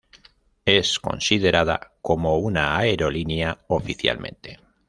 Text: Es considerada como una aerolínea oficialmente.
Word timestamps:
Es 0.65 0.99
considerada 0.99 1.91
como 2.01 2.39
una 2.39 2.75
aerolínea 2.75 3.59
oficialmente. 3.67 4.57